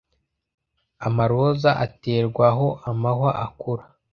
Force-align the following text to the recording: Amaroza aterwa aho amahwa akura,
Amaroza 1.07 1.69
aterwa 1.85 2.45
aho 2.51 2.67
amahwa 2.89 3.31
akura, 3.45 3.83